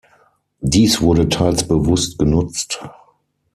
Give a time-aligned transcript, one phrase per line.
[0.63, 2.83] Dies wurde teils bewusst genutzt.